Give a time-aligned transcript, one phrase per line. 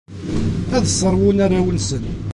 [0.75, 2.03] Ad sseṛwun arraw-nsen.